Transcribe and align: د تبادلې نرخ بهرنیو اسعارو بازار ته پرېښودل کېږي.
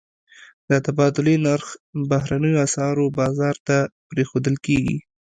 د 0.69 0.71
تبادلې 0.85 1.35
نرخ 1.45 1.67
بهرنیو 2.09 2.61
اسعارو 2.67 3.05
بازار 3.19 3.55
ته 3.67 3.77
پرېښودل 4.09 4.55
کېږي. 4.65 4.97